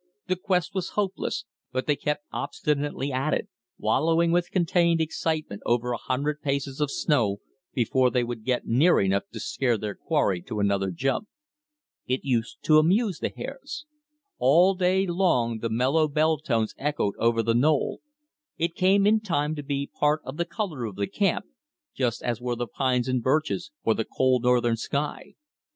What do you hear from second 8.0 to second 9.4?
they would get near enough to